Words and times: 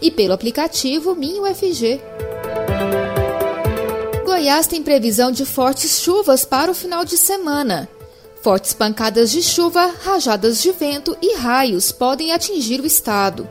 e 0.00 0.10
pelo 0.10 0.32
aplicativo 0.32 1.14
MinUFG. 1.14 2.00
Goiás 4.24 4.66
tem 4.66 4.82
previsão 4.82 5.30
de 5.30 5.44
fortes 5.44 6.00
chuvas 6.00 6.44
para 6.44 6.70
o 6.70 6.74
final 6.74 7.04
de 7.04 7.16
semana. 7.16 7.88
Fortes 8.42 8.72
pancadas 8.72 9.30
de 9.30 9.42
chuva, 9.42 9.92
rajadas 10.02 10.62
de 10.62 10.70
vento 10.72 11.16
e 11.20 11.36
raios 11.36 11.90
podem 11.90 12.32
atingir 12.32 12.80
o 12.80 12.86
estado. 12.86 13.48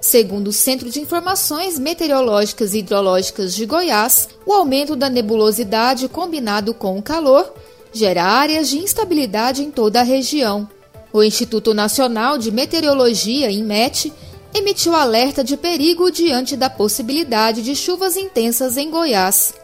Segundo 0.00 0.48
o 0.48 0.52
Centro 0.52 0.90
de 0.90 1.00
Informações 1.00 1.78
Meteorológicas 1.78 2.72
e 2.72 2.78
Hidrológicas 2.78 3.54
de 3.54 3.66
Goiás, 3.66 4.28
o 4.46 4.52
aumento 4.52 4.94
da 4.94 5.10
nebulosidade 5.10 6.08
combinado 6.08 6.72
com 6.72 6.96
o 6.96 7.02
calor 7.02 7.52
gera 7.92 8.24
áreas 8.24 8.68
de 8.68 8.78
instabilidade 8.78 9.62
em 9.62 9.70
toda 9.70 10.00
a 10.00 10.04
região. 10.04 10.68
O 11.12 11.22
Instituto 11.22 11.74
Nacional 11.74 12.38
de 12.38 12.50
Meteorologia, 12.50 13.50
INMET, 13.50 14.12
emitiu 14.54 14.94
alerta 14.94 15.44
de 15.44 15.56
perigo 15.56 16.10
diante 16.10 16.56
da 16.56 16.70
possibilidade 16.70 17.62
de 17.62 17.74
chuvas 17.76 18.16
intensas 18.16 18.76
em 18.76 18.90
Goiás. 18.90 19.54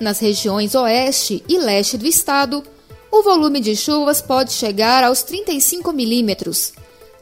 Nas 0.00 0.18
regiões 0.18 0.74
oeste 0.74 1.44
e 1.48 1.58
leste 1.58 1.96
do 1.96 2.06
estado, 2.06 2.62
o 3.10 3.22
volume 3.22 3.60
de 3.60 3.76
chuvas 3.76 4.20
pode 4.20 4.52
chegar 4.52 5.04
aos 5.04 5.22
35 5.22 5.92
milímetros, 5.92 6.72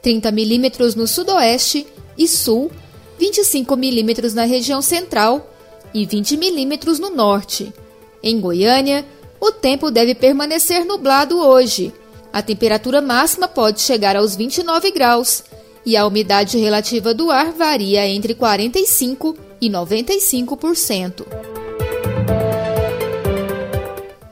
30 0.01 0.31
milímetros 0.33 0.95
no 0.95 1.07
sudoeste 1.07 1.87
e 2.17 2.27
sul, 2.27 2.71
25 3.19 3.77
milímetros 3.77 4.33
na 4.35 4.45
região 4.45 4.81
central 4.81 5.55
e 5.93 6.07
20 6.07 6.37
milímetros 6.37 6.99
no 6.99 7.11
norte. 7.11 7.73
Em 8.23 8.41
Goiânia, 8.41 9.05
o 9.39 9.53
tempo 9.53 9.91
deve 9.91 10.15
permanecer 10.15 10.85
nublado 10.85 11.39
hoje. 11.39 11.93
A 12.33 12.41
temperatura 12.41 13.03
máxima 13.03 13.47
pode 13.47 13.81
chegar 13.81 14.17
aos 14.17 14.35
29 14.35 14.91
graus 14.93 15.45
e 15.85 15.97
a 15.97 16.07
umidade 16.07 16.59
relativa 16.59 17.13
do 17.13 17.31
ar 17.31 17.53
varia 17.53 18.07
entre 18.07 18.35
45% 18.35 19.37
e 19.61 19.69
95%. 19.69 21.27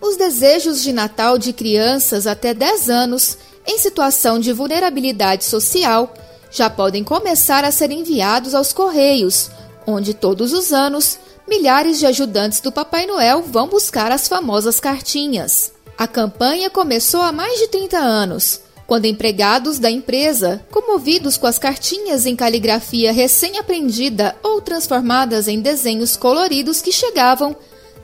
Os 0.01 0.17
desejos 0.17 0.83
de 0.83 0.93
Natal 0.93 1.39
de 1.39 1.53
crianças 1.53 2.27
até 2.27 2.53
10 2.53 2.91
anos 2.91 3.39
em 3.67 3.79
situação 3.79 4.39
de 4.39 4.53
vulnerabilidade 4.53 5.45
social 5.45 6.13
já 6.51 6.69
podem 6.69 7.05
começar 7.05 7.65
a 7.65 7.71
ser 7.71 7.91
enviados 7.93 8.55
aos 8.55 8.73
Correios, 8.73 9.51
onde 9.87 10.15
todos 10.15 10.53
os 10.53 10.73
anos 10.73 11.19
milhares 11.49 11.99
de 11.99 12.07
ajudantes 12.07 12.61
do 12.61 12.73
Papai 12.73 13.07
Noel 13.07 13.43
vão 13.43 13.69
buscar 13.69 14.11
as 14.11 14.27
famosas 14.27 14.81
cartinhas. 14.81 15.73
A 15.97 16.07
campanha 16.07 16.71
começou 16.71 17.23
há 17.23 17.31
mais 17.31 17.59
de 17.59 17.69
30 17.69 17.99
anos 17.99 18.61
quando 18.91 19.05
empregados 19.05 19.79
da 19.79 19.89
empresa, 19.89 20.67
comovidos 20.69 21.37
com 21.37 21.47
as 21.47 21.61
cartinhas 21.61 22.27
em 22.27 22.35
caligrafia 22.35 23.13
recém-aprendida 23.13 24.35
ou 24.43 24.61
transformadas 24.61 25.47
em 25.47 25.61
desenhos 25.61 26.17
coloridos 26.17 26.83
que 26.83 26.91
chegavam, 26.91 27.55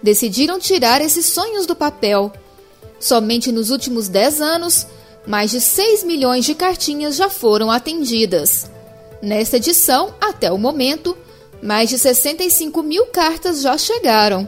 decidiram 0.00 0.60
tirar 0.60 1.00
esses 1.00 1.26
sonhos 1.26 1.66
do 1.66 1.74
papel. 1.74 2.32
Somente 3.00 3.50
nos 3.50 3.70
últimos 3.70 4.06
10 4.06 4.40
anos, 4.40 4.86
mais 5.26 5.50
de 5.50 5.60
6 5.60 6.04
milhões 6.04 6.44
de 6.44 6.54
cartinhas 6.54 7.16
já 7.16 7.28
foram 7.28 7.68
atendidas. 7.68 8.70
Nesta 9.20 9.56
edição, 9.56 10.14
até 10.20 10.52
o 10.52 10.56
momento, 10.56 11.18
mais 11.60 11.90
de 11.90 11.98
65 11.98 12.80
mil 12.84 13.06
cartas 13.06 13.60
já 13.60 13.76
chegaram. 13.76 14.46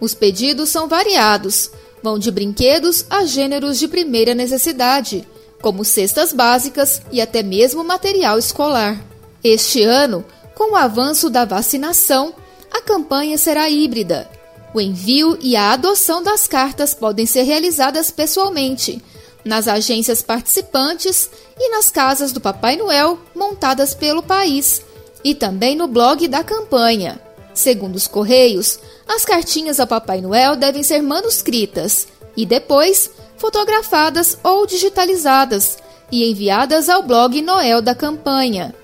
Os 0.00 0.14
pedidos 0.14 0.68
são 0.68 0.86
variados, 0.86 1.68
vão 2.00 2.16
de 2.16 2.30
brinquedos 2.30 3.04
a 3.10 3.24
gêneros 3.24 3.76
de 3.76 3.88
primeira 3.88 4.36
necessidade 4.36 5.26
como 5.64 5.82
cestas 5.82 6.30
básicas 6.30 7.00
e 7.10 7.22
até 7.22 7.42
mesmo 7.42 7.82
material 7.82 8.38
escolar. 8.38 9.02
Este 9.42 9.82
ano, 9.82 10.22
com 10.54 10.72
o 10.72 10.76
avanço 10.76 11.30
da 11.30 11.46
vacinação, 11.46 12.34
a 12.70 12.82
campanha 12.82 13.38
será 13.38 13.70
híbrida. 13.70 14.30
O 14.74 14.80
envio 14.80 15.38
e 15.40 15.56
a 15.56 15.72
adoção 15.72 16.22
das 16.22 16.46
cartas 16.46 16.92
podem 16.92 17.24
ser 17.24 17.44
realizadas 17.44 18.10
pessoalmente, 18.10 19.02
nas 19.42 19.66
agências 19.66 20.20
participantes 20.20 21.30
e 21.58 21.70
nas 21.70 21.88
casas 21.88 22.30
do 22.30 22.42
Papai 22.42 22.76
Noel 22.76 23.18
montadas 23.34 23.94
pelo 23.94 24.22
país, 24.22 24.82
e 25.24 25.34
também 25.34 25.74
no 25.74 25.88
blog 25.88 26.28
da 26.28 26.44
campanha. 26.44 27.18
Segundo 27.54 27.96
os 27.96 28.06
Correios, 28.06 28.78
as 29.08 29.24
cartinhas 29.24 29.80
ao 29.80 29.86
Papai 29.86 30.20
Noel 30.20 30.56
devem 30.56 30.82
ser 30.82 31.00
manuscritas 31.00 32.06
e 32.36 32.44
depois 32.44 33.10
fotografadas 33.36 34.38
ou 34.42 34.66
digitalizadas 34.66 35.78
e 36.10 36.30
enviadas 36.30 36.88
ao 36.88 37.02
blog 37.02 37.40
Noel 37.42 37.82
da 37.82 37.94
campanha. 37.94 38.74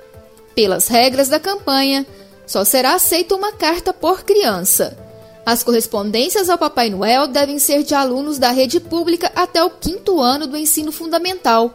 Pelas 0.55 0.89
regras 0.89 1.29
da 1.29 1.39
campanha, 1.39 2.07
só 2.47 2.65
será 2.65 2.95
aceita 2.95 3.35
uma 3.35 3.53
carta 3.53 3.93
por 3.93 4.25
criança. 4.25 4.99
As 5.47 5.63
correspondências 5.63 6.51
ao 6.51 6.59
Papai 6.59 6.91
Noel 6.91 7.27
devem 7.27 7.59
ser 7.59 7.83
de 7.83 7.95
alunos 7.95 8.39
da 8.39 8.51
rede 8.51 8.81
pública 8.81 9.31
até 9.35 9.63
o 9.63 9.71
quinto 9.71 10.21
ano 10.21 10.47
do 10.47 10.57
ensino 10.57 10.93
fundamental, 10.93 11.73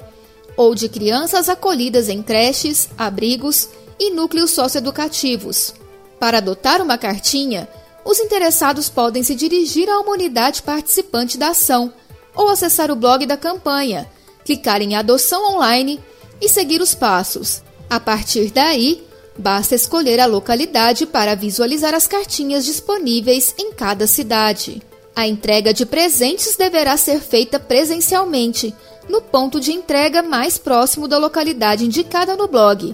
ou 0.58 0.76
de 0.76 0.88
crianças 0.88 1.50
acolhidas 1.50 2.10
em 2.10 2.22
creches, 2.22 2.90
abrigos 2.98 3.70
e 4.00 4.12
núcleos 4.12 4.52
socioeducativos. 4.52 5.74
Para 6.20 6.38
adotar 6.38 6.82
uma 6.82 6.98
cartinha, 6.98 7.68
os 8.04 8.20
interessados 8.20 8.88
podem 8.88 9.24
se 9.24 9.34
dirigir 9.34 9.90
a 9.90 10.00
uma 10.00 10.12
unidade 10.12 10.62
participante 10.62 11.38
da 11.38 11.50
ação 11.50 11.92
ou 12.36 12.50
acessar 12.50 12.92
o 12.92 12.96
blog 12.96 13.26
da 13.26 13.38
campanha, 13.38 14.10
clicar 14.44 14.82
em 14.82 14.96
Adoção 14.96 15.56
Online 15.56 16.00
e 16.42 16.50
seguir 16.50 16.82
os 16.82 16.94
passos. 16.94 17.62
A 17.90 18.00
partir 18.00 18.52
daí, 18.52 19.04
basta 19.38 19.76
escolher 19.76 20.20
a 20.20 20.26
localidade 20.26 21.06
para 21.06 21.36
visualizar 21.36 21.94
as 21.94 22.08
cartinhas 22.08 22.66
disponíveis 22.66 23.54
em 23.58 23.72
cada 23.74 24.08
cidade. 24.08 24.82
A 25.16 25.28
entrega 25.28 25.74
de 25.74 25.86
presentes 25.86 26.56
deverá 26.58 26.98
ser 26.98 27.22
feita 27.22 27.58
presencialmente, 27.60 28.76
no 29.08 29.22
ponto 29.22 29.60
de 29.60 29.72
entrega 29.72 30.22
mais 30.22 30.58
próximo 30.58 31.08
da 31.08 31.18
localidade 31.18 31.86
indicada 31.86 32.36
no 32.36 32.48
blog. 32.48 32.94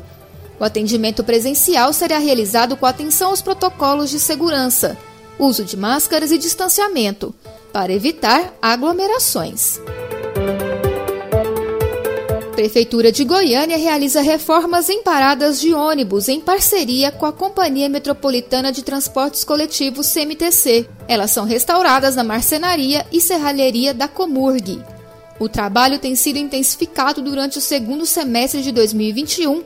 O 0.60 0.64
atendimento 0.64 1.24
presencial 1.24 1.92
será 1.92 2.20
realizado 2.20 2.78
com 2.78 2.86
atenção 2.86 3.30
aos 3.30 3.42
protocolos 3.42 4.12
de 4.12 4.20
segurança, 4.20 4.96
uso 5.40 5.66
de 5.66 5.76
máscaras 5.76 6.32
e 6.32 6.38
distanciamento, 6.38 7.34
para 7.72 7.94
evitar 7.94 8.54
aglomerações. 8.62 9.80
Prefeitura 12.62 13.12
de 13.12 13.24
Goiânia 13.24 13.76
realiza 13.76 14.22
reformas 14.22 14.88
em 14.88 15.02
paradas 15.02 15.60
de 15.60 15.74
ônibus 15.74 16.28
em 16.28 16.40
parceria 16.40 17.12
com 17.12 17.26
a 17.26 17.34
Companhia 17.34 17.90
Metropolitana 17.90 18.72
de 18.72 18.84
Transportes 18.84 19.44
Coletivos 19.44 20.14
CMTC. 20.14 20.88
Elas 21.08 21.32
são 21.32 21.44
restauradas 21.44 22.16
na 22.16 22.24
marcenaria 22.24 23.04
e 23.12 23.20
serralheria 23.20 23.96
da 23.96 24.08
Comurg. 24.08 24.80
O 25.40 25.50
trabalho 25.50 25.98
tem 25.98 26.16
sido 26.16 26.38
intensificado 26.38 27.20
durante 27.20 27.58
o 27.58 27.62
segundo 27.62 28.06
semestre 28.06 28.62
de 28.62 28.72
2021 28.72 29.64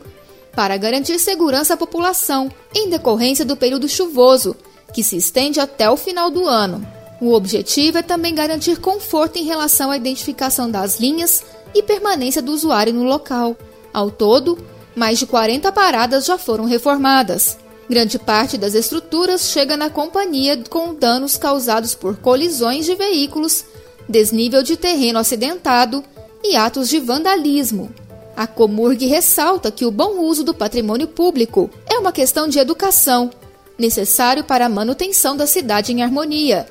para 0.56 0.78
garantir 0.78 1.20
segurança 1.20 1.74
à 1.74 1.78
população 1.78 2.50
em 2.74 2.90
decorrência 2.90 3.44
do 3.44 3.58
período 3.58 3.90
chuvoso, 3.90 4.56
que 4.94 5.04
se 5.04 5.18
estende 5.18 5.60
até 5.60 5.90
o 5.90 5.98
final 5.98 6.32
do 6.32 6.48
ano. 6.48 6.95
O 7.22 7.34
objetivo 7.34 7.98
é 7.98 8.02
também 8.02 8.36
garantir 8.36 8.80
conforto 8.80 9.38
em 9.38 9.44
relação 9.44 9.90
à 9.90 9.98
identificação 9.98 10.70
das 10.70 11.00
linhas 11.00 11.44
e 11.74 11.82
permanência 11.82 12.42
do 12.42 12.52
usuário 12.52 12.94
no 12.94 13.04
local. 13.04 13.56
Ao 13.94 14.12
todo, 14.12 14.58
mais 14.96 15.20
de 15.20 15.26
40 15.26 15.72
paradas 15.72 16.26
já 16.26 16.38
foram 16.38 16.66
reformadas. 16.66 17.58
Grande 17.90 18.20
parte 18.20 18.58
das 18.58 18.74
estruturas 18.74 19.50
chega 19.50 19.78
na 19.78 19.90
companhia 19.90 20.62
com 20.70 20.94
danos 20.94 21.38
causados 21.38 21.96
por 21.96 22.18
colisões 22.18 22.86
de 22.86 22.96
veículos, 22.96 23.64
desnível 24.10 24.62
de 24.62 24.76
terreno 24.76 25.20
acidentado 25.20 26.04
e 26.44 26.56
atos 26.56 26.90
de 26.90 27.00
vandalismo. 27.00 27.94
A 28.36 28.46
Comurg 28.46 29.06
ressalta 29.06 29.72
que 29.72 29.86
o 29.86 29.92
bom 29.92 30.20
uso 30.20 30.44
do 30.44 30.54
patrimônio 30.54 31.08
público 31.08 31.70
é 31.90 31.98
uma 31.98 32.12
questão 32.12 32.48
de 32.48 32.60
educação, 32.60 33.30
necessário 33.78 34.44
para 34.44 34.66
a 34.66 34.70
manutenção 34.70 35.38
da 35.38 35.48
cidade 35.48 35.94
em 35.94 36.04
harmonia 36.04 36.68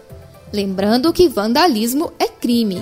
Lembrando 0.54 1.12
que 1.12 1.28
vandalismo 1.28 2.12
é 2.16 2.28
crime. 2.28 2.80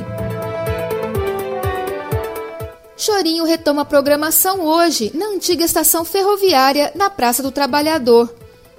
Chorinho 2.94 3.46
retoma 3.46 3.80
a 3.80 3.86
programação 3.86 4.60
hoje 4.60 5.10
na 5.14 5.28
antiga 5.28 5.64
estação 5.64 6.04
ferroviária 6.04 6.92
na 6.94 7.08
Praça 7.08 7.42
do 7.42 7.50
Trabalhador. 7.50 8.30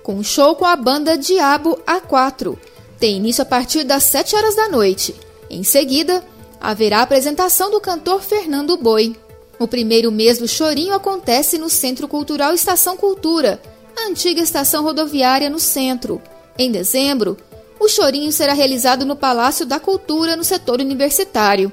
com 0.03 0.13
um 0.13 0.23
show 0.23 0.55
com 0.55 0.65
a 0.65 0.75
banda 0.75 1.17
Diabo 1.17 1.79
A4. 1.87 2.55
Tem 2.99 3.17
início 3.17 3.41
a 3.41 3.45
partir 3.45 3.83
das 3.83 4.03
7 4.03 4.35
horas 4.35 4.55
da 4.55 4.69
noite. 4.69 5.15
Em 5.49 5.63
seguida, 5.63 6.23
haverá 6.61 6.99
a 6.99 7.03
apresentação 7.03 7.71
do 7.71 7.81
cantor 7.81 8.21
Fernando 8.21 8.77
Boi. 8.77 9.15
O 9.57 9.67
primeiro 9.67 10.11
mês 10.11 10.37
do 10.37 10.47
Chorinho 10.47 10.93
acontece 10.93 11.57
no 11.57 11.69
Centro 11.69 12.07
Cultural 12.07 12.53
Estação 12.53 12.95
Cultura, 12.95 13.59
a 13.97 14.09
antiga 14.09 14.41
estação 14.41 14.83
rodoviária 14.83 15.49
no 15.49 15.59
centro. 15.59 16.21
Em 16.59 16.69
dezembro, 16.69 17.37
o 17.83 17.89
Chorinho 17.89 18.31
será 18.31 18.53
realizado 18.53 19.05
no 19.05 19.15
Palácio 19.15 19.65
da 19.65 19.77
Cultura, 19.77 20.37
no 20.37 20.43
setor 20.43 20.79
universitário. 20.79 21.71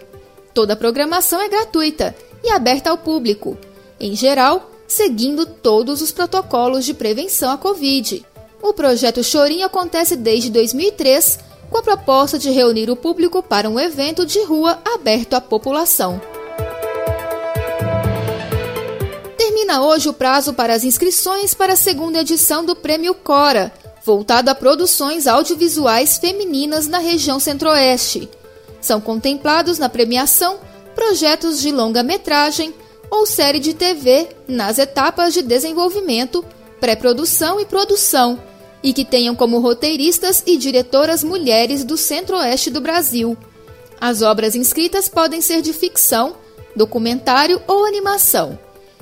Toda 0.53 0.73
a 0.73 0.77
programação 0.77 1.41
é 1.41 1.49
gratuita 1.49 2.17
e 2.43 2.51
aberta 2.51 2.91
ao 2.91 2.99
público, 2.99 3.57
em 4.01 4.17
geral, 4.17 4.71
seguindo 4.89 5.47
todos 5.47 6.03
os 6.03 6.11
protocolos 6.11 6.85
de 6.85 6.95
prevenção 6.95 7.53
à 7.53 7.57
Covid. 7.57 8.27
O 8.61 8.73
projeto 8.73 9.23
Chorinho 9.23 9.65
acontece 9.65 10.17
desde 10.17 10.51
2003, 10.51 11.39
com 11.71 11.79
a 11.79 11.83
proposta 11.83 12.37
de 12.37 12.51
reunir 12.51 12.91
o 12.91 12.97
público 12.97 13.41
para 13.41 13.71
um 13.71 13.79
evento 13.79 14.27
de 14.27 14.43
rua 14.43 14.81
aberto 14.93 15.35
à 15.35 15.41
população. 15.41 16.21
Termina 19.39 19.83
hoje 19.83 20.09
o 20.09 20.13
prazo 20.13 20.53
para 20.55 20.75
as 20.75 20.83
inscrições 20.83 21.55
para 21.55 21.75
a 21.75 21.77
segunda 21.77 22.21
edição 22.21 22.65
do 22.65 22.75
Prêmio 22.75 23.15
Cora, 23.15 23.73
voltado 24.05 24.51
a 24.51 24.55
produções 24.55 25.27
audiovisuais 25.27 26.19
femininas 26.19 26.87
na 26.87 26.99
região 26.99 27.39
Centro-Oeste. 27.39 28.29
São 28.81 29.01
contemplados 29.01 29.79
na 29.79 29.89
premiação 29.89 30.59
projetos 30.95 31.61
de 31.61 31.71
longa-metragem 31.71 32.75
ou 33.11 33.27
série 33.27 33.59
de 33.59 33.75
TV 33.75 34.29
nas 34.47 34.79
etapas 34.79 35.35
de 35.35 35.43
desenvolvimento, 35.43 36.45
pré-produção 36.81 37.61
e 37.61 37.67
produção, 37.67 38.41
e 38.83 38.93
que 38.93 39.05
tenham 39.05 39.35
como 39.35 39.59
roteiristas 39.59 40.43
e 40.47 40.57
diretoras 40.57 41.23
mulheres 41.23 41.85
do 41.85 41.97
Centro-Oeste 41.97 42.71
do 42.71 42.81
Brasil. 42.81 43.37
As 44.01 44.23
obras 44.23 44.55
inscritas 44.55 45.09
podem 45.09 45.43
ser 45.43 45.61
de 45.61 45.73
ficção, 45.73 46.35
documentário 46.75 47.61
ou 47.67 47.85
animação. 47.85 48.59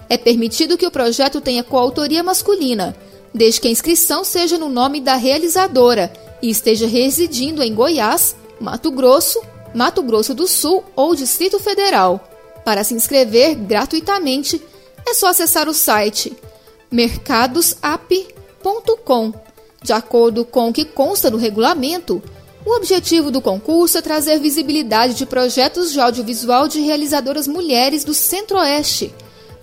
É 0.08 0.16
permitido 0.16 0.76
que 0.76 0.86
o 0.86 0.90
projeto 0.90 1.40
tenha 1.40 1.62
coautoria 1.62 2.22
masculina, 2.22 2.96
desde 3.34 3.60
que 3.60 3.68
a 3.68 3.70
inscrição 3.70 4.24
seja 4.24 4.58
no 4.58 4.68
nome 4.68 5.00
da 5.00 5.14
realizadora 5.14 6.12
e 6.42 6.50
esteja 6.50 6.86
residindo 6.86 7.62
em 7.62 7.74
Goiás, 7.74 8.36
Mato 8.60 8.90
Grosso, 8.90 9.40
Mato 9.74 10.02
Grosso 10.02 10.34
do 10.34 10.46
Sul 10.46 10.84
ou 10.96 11.14
Distrito 11.14 11.58
Federal. 11.58 12.22
Para 12.64 12.84
se 12.84 12.94
inscrever 12.94 13.54
gratuitamente, 13.54 14.62
é 15.06 15.14
só 15.14 15.28
acessar 15.28 15.68
o 15.68 15.74
site 15.74 16.36
mercadosap.com. 16.90 19.32
De 19.82 19.92
acordo 19.92 20.44
com 20.44 20.68
o 20.68 20.72
que 20.72 20.84
consta 20.84 21.30
no 21.30 21.36
regulamento, 21.36 22.20
o 22.66 22.76
objetivo 22.76 23.30
do 23.30 23.40
concurso 23.40 23.98
é 23.98 24.02
trazer 24.02 24.40
visibilidade 24.40 25.14
de 25.14 25.24
projetos 25.24 25.92
de 25.92 26.00
audiovisual 26.00 26.66
de 26.66 26.80
realizadoras 26.80 27.46
mulheres 27.46 28.02
do 28.04 28.12
Centro-Oeste 28.12 29.14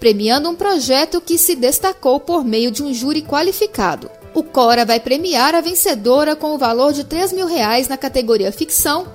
premiando 0.06 0.48
um 0.48 0.56
projeto 0.56 1.20
que 1.20 1.36
se 1.36 1.56
destacou 1.56 2.20
por 2.20 2.46
meio 2.46 2.70
de 2.70 2.84
um 2.84 2.94
júri 2.94 3.24
qualificado. 3.24 4.08
O 4.36 4.44
Cora 4.44 4.86
vai 4.86 5.00
premiar 5.00 5.56
a 5.56 5.62
vencedora 5.62 6.36
com 6.36 6.54
o 6.54 6.60
valor 6.60 6.94
de 6.94 7.02
R$ 7.02 7.34
mil 7.34 7.48
reais 7.48 7.88
na 7.88 7.98
categoria 7.98 8.52
ficção 8.52 9.08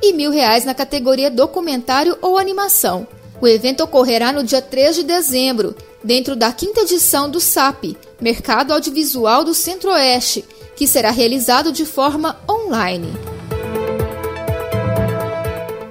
e 0.00 0.14
mil 0.14 0.30
reais 0.30 0.64
na 0.64 0.72
categoria 0.72 1.30
documentário 1.30 2.16
ou 2.22 2.38
animação. 2.38 3.06
O 3.42 3.46
evento 3.46 3.84
ocorrerá 3.84 4.32
no 4.32 4.42
dia 4.42 4.62
3 4.62 4.96
de 4.96 5.02
dezembro, 5.02 5.76
dentro 6.02 6.34
da 6.34 6.50
quinta 6.50 6.80
edição 6.80 7.28
do 7.28 7.40
SAP, 7.40 7.94
Mercado 8.18 8.72
Audiovisual 8.72 9.44
do 9.44 9.52
Centro-Oeste, 9.52 10.46
que 10.74 10.86
será 10.86 11.10
realizado 11.10 11.70
de 11.70 11.84
forma 11.84 12.40
online. 12.48 13.12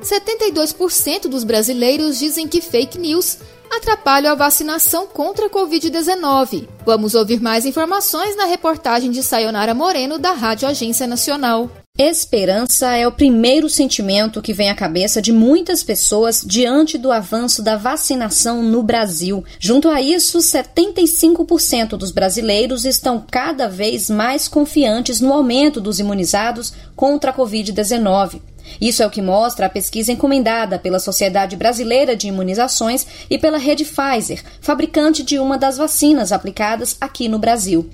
72% 0.02 1.28
dos 1.28 1.44
brasileiros 1.44 2.18
dizem 2.18 2.48
que 2.48 2.60
fake 2.60 2.98
news 2.98 3.38
atrapalham 3.78 4.32
a 4.32 4.36
vacinação 4.36 5.08
contra 5.08 5.46
a 5.46 5.50
Covid-19. 5.50 6.68
Vamos 6.86 7.16
ouvir 7.16 7.42
mais 7.42 7.66
informações 7.66 8.36
na 8.36 8.46
reportagem 8.46 9.12
de 9.12 9.24
Sayonara 9.24 9.74
Moreno, 9.74 10.18
da 10.18 10.34
Rádio 10.34 10.68
Agência 10.68 11.08
Nacional. 11.08 11.70
Esperança 11.98 12.96
é 12.96 13.08
o 13.08 13.12
primeiro 13.12 13.68
sentimento 13.68 14.40
que 14.40 14.54
vem 14.54 14.70
à 14.70 14.76
cabeça 14.76 15.20
de 15.20 15.32
muitas 15.32 15.84
pessoas 15.84 16.44
diante 16.46 16.96
do 16.96 17.12
avanço 17.12 17.64
da 17.64 17.76
vacinação 17.76 18.62
no 18.62 18.84
Brasil. 18.84 19.44
Junto 19.60 19.90
a 19.90 20.00
isso, 20.00 20.38
75% 20.38 21.98
dos 21.98 22.12
brasileiros 22.12 22.86
estão 22.86 23.26
cada 23.32 23.68
vez 23.68 24.12
mais 24.12 24.48
confiantes 24.48 25.20
no 25.20 25.34
aumento 25.34 25.82
dos 25.82 26.00
imunizados 26.00 26.72
contra 26.96 27.32
a 27.32 27.34
Covid-19. 27.34 28.42
Isso 28.80 29.02
é 29.02 29.08
o 29.08 29.10
que 29.10 29.22
mostra 29.22 29.66
a 29.66 29.70
pesquisa 29.70 30.12
encomendada 30.12 30.78
pela 30.78 31.00
Sociedade 31.00 31.56
Brasileira 31.56 32.16
de 32.16 32.28
Imunizações 32.28 33.06
e 33.30 33.38
pela 33.38 33.58
rede 33.58 33.86
Pfizer, 33.86 34.44
fabricante 34.62 35.24
de 35.24 35.40
uma 35.40 35.58
das 35.58 35.78
vacinas 35.78 36.32
aplicadas 36.32 36.98
aqui 37.00 37.28
no 37.28 37.40
Brasil. 37.40 37.90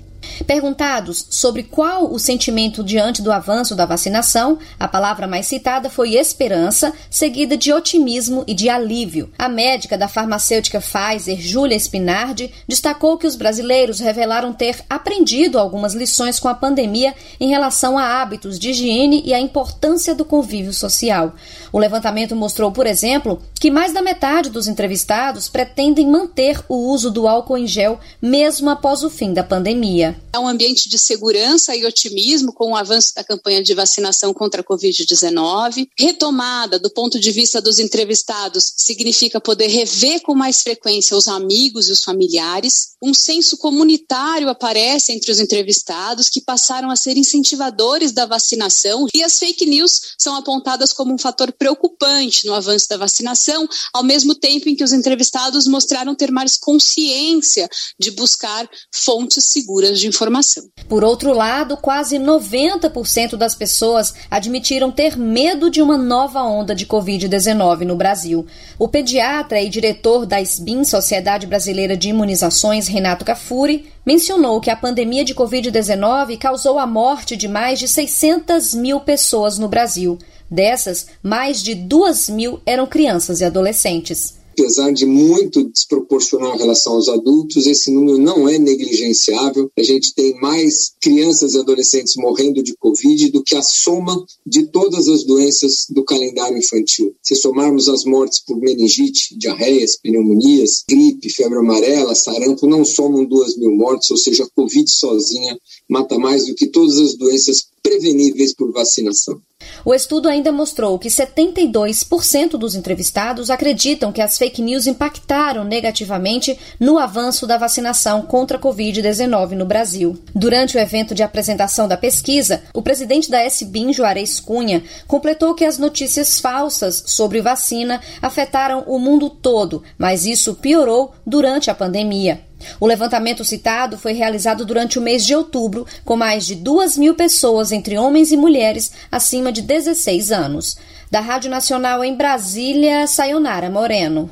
Perguntados 0.46 1.26
sobre 1.30 1.62
qual 1.62 2.12
o 2.12 2.18
sentimento 2.18 2.82
diante 2.82 3.22
do 3.22 3.32
avanço 3.32 3.74
da 3.74 3.86
vacinação, 3.86 4.58
a 4.78 4.86
palavra 4.86 5.26
mais 5.26 5.46
citada 5.46 5.88
foi 5.88 6.14
esperança, 6.14 6.92
seguida 7.10 7.56
de 7.56 7.72
otimismo 7.72 8.44
e 8.46 8.54
de 8.54 8.68
alívio. 8.68 9.30
A 9.38 9.48
médica 9.48 9.96
da 9.96 10.08
farmacêutica 10.08 10.80
Pfizer, 10.80 11.40
Júlia 11.40 11.76
Spinardi, 11.76 12.52
destacou 12.68 13.16
que 13.16 13.26
os 13.26 13.36
brasileiros 13.36 14.00
revelaram 14.00 14.52
ter 14.52 14.84
aprendido 14.88 15.58
algumas 15.58 15.94
lições 15.94 16.38
com 16.38 16.48
a 16.48 16.54
pandemia 16.54 17.14
em 17.40 17.48
relação 17.48 17.96
a 17.96 18.20
hábitos 18.20 18.58
de 18.58 18.70
higiene 18.70 19.22
e 19.24 19.32
a 19.32 19.40
importância 19.40 20.14
do 20.14 20.24
convívio 20.24 20.72
social. 20.72 21.34
O 21.72 21.78
levantamento 21.78 22.36
mostrou, 22.36 22.70
por 22.70 22.86
exemplo, 22.86 23.40
que 23.58 23.70
mais 23.70 23.92
da 23.92 24.02
metade 24.02 24.50
dos 24.50 24.68
entrevistados 24.68 25.48
pretendem 25.48 26.08
manter 26.08 26.62
o 26.68 26.90
uso 26.90 27.10
do 27.10 27.26
álcool 27.26 27.58
em 27.58 27.66
gel 27.66 27.98
mesmo 28.20 28.70
após 28.70 29.02
o 29.02 29.10
fim 29.10 29.32
da 29.32 29.42
pandemia. 29.42 30.13
É 30.34 30.38
um 30.38 30.48
ambiente 30.48 30.88
de 30.88 30.98
segurança 30.98 31.76
e 31.76 31.84
otimismo 31.84 32.52
com 32.52 32.72
o 32.72 32.76
avanço 32.76 33.14
da 33.14 33.22
campanha 33.22 33.62
de 33.62 33.72
vacinação 33.72 34.34
contra 34.34 34.62
a 34.62 34.64
Covid-19. 34.64 35.86
Retomada 35.96 36.76
do 36.76 36.90
ponto 36.90 37.20
de 37.20 37.30
vista 37.30 37.60
dos 37.60 37.78
entrevistados 37.78 38.72
significa 38.76 39.40
poder 39.40 39.68
rever 39.68 40.22
com 40.22 40.34
mais 40.34 40.60
frequência 40.60 41.16
os 41.16 41.28
amigos 41.28 41.88
e 41.88 41.92
os 41.92 42.02
familiares. 42.02 42.94
Um 43.00 43.14
senso 43.14 43.56
comunitário 43.56 44.48
aparece 44.48 45.12
entre 45.12 45.30
os 45.30 45.38
entrevistados 45.38 46.28
que 46.28 46.40
passaram 46.40 46.90
a 46.90 46.96
ser 46.96 47.16
incentivadores 47.16 48.10
da 48.10 48.26
vacinação 48.26 49.06
e 49.14 49.22
as 49.22 49.38
fake 49.38 49.64
news 49.66 50.00
são 50.18 50.34
apontadas 50.34 50.92
como 50.92 51.14
um 51.14 51.18
fator 51.18 51.52
preocupante 51.52 52.44
no 52.44 52.54
avanço 52.54 52.88
da 52.88 52.96
vacinação, 52.96 53.68
ao 53.92 54.02
mesmo 54.02 54.34
tempo 54.34 54.68
em 54.68 54.74
que 54.74 54.82
os 54.82 54.92
entrevistados 54.92 55.68
mostraram 55.68 56.14
ter 56.14 56.32
mais 56.32 56.56
consciência 56.56 57.68
de 58.00 58.10
buscar 58.10 58.68
fontes 58.92 59.44
seguras 59.44 60.00
de 60.00 60.03
de 60.04 60.08
informação. 60.08 60.64
Por 60.88 61.02
outro 61.02 61.32
lado, 61.32 61.76
quase 61.76 62.18
90% 62.18 63.36
das 63.36 63.54
pessoas 63.54 64.14
admitiram 64.30 64.90
ter 64.90 65.16
medo 65.16 65.70
de 65.70 65.80
uma 65.80 65.96
nova 65.96 66.42
onda 66.42 66.74
de 66.74 66.86
Covid-19 66.86 67.80
no 67.80 67.96
Brasil. 67.96 68.46
O 68.78 68.86
pediatra 68.86 69.60
e 69.60 69.68
diretor 69.68 70.26
da 70.26 70.40
SBIM, 70.40 70.84
Sociedade 70.84 71.46
Brasileira 71.46 71.96
de 71.96 72.10
Imunizações, 72.10 72.86
Renato 72.86 73.24
Cafuri, 73.24 73.90
mencionou 74.04 74.60
que 74.60 74.70
a 74.70 74.76
pandemia 74.76 75.24
de 75.24 75.34
Covid-19 75.34 76.38
causou 76.38 76.78
a 76.78 76.86
morte 76.86 77.36
de 77.36 77.48
mais 77.48 77.78
de 77.78 77.88
600 77.88 78.74
mil 78.74 79.00
pessoas 79.00 79.58
no 79.58 79.68
Brasil. 79.68 80.18
Dessas, 80.50 81.06
mais 81.22 81.62
de 81.62 81.74
2 81.74 82.28
mil 82.28 82.60
eram 82.66 82.86
crianças 82.86 83.40
e 83.40 83.44
adolescentes 83.44 84.43
apesar 84.54 84.92
de 84.92 85.04
muito 85.04 85.68
desproporcional 85.68 86.54
em 86.54 86.58
relação 86.58 86.94
aos 86.94 87.08
adultos, 87.08 87.66
esse 87.66 87.90
número 87.90 88.18
não 88.18 88.48
é 88.48 88.56
negligenciável. 88.56 89.68
A 89.76 89.82
gente 89.82 90.14
tem 90.14 90.40
mais 90.40 90.92
crianças 91.00 91.54
e 91.54 91.58
adolescentes 91.58 92.14
morrendo 92.16 92.62
de 92.62 92.76
Covid 92.76 93.30
do 93.30 93.42
que 93.42 93.56
a 93.56 93.62
soma 93.62 94.24
de 94.46 94.66
todas 94.68 95.08
as 95.08 95.24
doenças 95.24 95.86
do 95.90 96.04
calendário 96.04 96.56
infantil. 96.56 97.14
Se 97.20 97.34
somarmos 97.34 97.88
as 97.88 98.04
mortes 98.04 98.38
por 98.44 98.56
meningite, 98.56 99.36
diarreias, 99.36 99.98
pneumonias, 100.00 100.84
gripe, 100.88 101.28
febre 101.30 101.58
amarela, 101.58 102.14
sarampo, 102.14 102.68
não 102.68 102.84
somam 102.84 103.24
duas 103.24 103.56
mil 103.56 103.74
mortes, 103.74 104.08
ou 104.10 104.16
seja, 104.16 104.44
a 104.44 104.50
Covid 104.54 104.88
sozinha 104.88 105.58
mata 105.88 106.16
mais 106.16 106.46
do 106.46 106.54
que 106.54 106.68
todas 106.68 106.98
as 106.98 107.16
doenças 107.16 107.73
preveníveis 107.84 108.54
por 108.54 108.72
vacinação. 108.72 109.38
O 109.84 109.94
estudo 109.94 110.28
ainda 110.28 110.50
mostrou 110.50 110.98
que 110.98 111.08
72% 111.08 112.56
dos 112.56 112.74
entrevistados 112.74 113.50
acreditam 113.50 114.10
que 114.10 114.22
as 114.22 114.38
fake 114.38 114.62
news 114.62 114.86
impactaram 114.86 115.64
negativamente 115.64 116.58
no 116.80 116.98
avanço 116.98 117.46
da 117.46 117.58
vacinação 117.58 118.22
contra 118.22 118.56
a 118.56 118.60
Covid-19 118.60 119.50
no 119.50 119.66
Brasil. 119.66 120.18
Durante 120.34 120.76
o 120.76 120.80
evento 120.80 121.14
de 121.14 121.22
apresentação 121.22 121.86
da 121.86 121.96
pesquisa, 121.96 122.62
o 122.72 122.82
presidente 122.82 123.30
da 123.30 123.44
SBIM, 123.44 123.92
Juarez 123.92 124.40
Cunha, 124.40 124.82
completou 125.06 125.54
que 125.54 125.64
as 125.64 125.78
notícias 125.78 126.40
falsas 126.40 127.02
sobre 127.06 127.42
vacina 127.42 128.00
afetaram 128.22 128.84
o 128.86 128.98
mundo 128.98 129.28
todo, 129.28 129.82
mas 129.98 130.24
isso 130.24 130.54
piorou 130.54 131.12
durante 131.26 131.70
a 131.70 131.74
pandemia. 131.74 132.40
O 132.80 132.86
levantamento 132.86 133.44
citado 133.44 133.98
foi 133.98 134.12
realizado 134.12 134.64
durante 134.64 134.98
o 134.98 135.02
mês 135.02 135.24
de 135.24 135.34
outubro, 135.34 135.86
com 136.04 136.16
mais 136.16 136.46
de 136.46 136.54
2 136.54 136.96
mil 136.96 137.14
pessoas, 137.14 137.72
entre 137.72 137.98
homens 137.98 138.32
e 138.32 138.36
mulheres, 138.36 138.92
acima 139.10 139.52
de 139.52 139.62
16 139.62 140.32
anos. 140.32 140.76
Da 141.10 141.20
Rádio 141.20 141.50
Nacional 141.50 142.02
em 142.02 142.14
Brasília, 142.14 143.06
Sayonara 143.06 143.70
Moreno. 143.70 144.30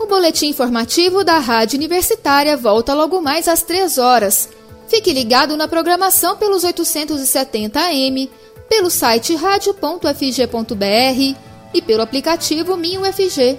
O 0.00 0.06
boletim 0.06 0.48
informativo 0.48 1.24
da 1.24 1.38
Rádio 1.38 1.76
Universitária 1.76 2.56
volta 2.56 2.94
logo 2.94 3.20
mais 3.20 3.48
às 3.48 3.62
3 3.62 3.98
horas. 3.98 4.48
Fique 4.88 5.12
ligado 5.12 5.56
na 5.56 5.66
programação 5.66 6.36
pelos 6.36 6.64
870 6.64 7.80
AM, 7.80 8.30
pelo 8.68 8.90
site 8.90 9.34
radio.fg.br 9.34 11.36
e 11.74 11.82
pelo 11.82 12.02
aplicativo 12.02 12.76
Minho 12.76 13.04
FG. 13.04 13.58